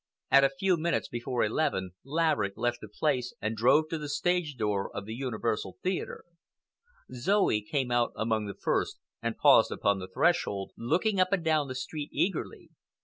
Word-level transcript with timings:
At 0.31 0.43
a 0.43 0.49
few 0.49 0.77
minutes 0.77 1.07
before 1.07 1.43
eleven 1.43 1.91
Laverick 2.03 2.57
left 2.57 2.79
the 2.81 2.87
place 2.87 3.35
and 3.39 3.55
drove 3.55 3.87
to 3.89 3.99
the 3.99 4.09
stage 4.09 4.55
door 4.57 4.89
of 4.95 5.05
the 5.05 5.13
Universal 5.13 5.77
Theatre. 5.83 6.23
Zoe 7.13 7.61
came 7.61 7.91
out 7.91 8.11
among 8.15 8.47
the 8.47 8.55
first 8.59 8.97
and 9.21 9.37
paused 9.37 9.69
upon 9.71 9.99
the 9.99 10.09
threshold, 10.11 10.71
looking 10.75 11.19
up 11.19 11.31
and 11.31 11.43
down 11.45 11.67
the 11.67 11.75
street 11.75 12.09
eagerly. 12.11 12.69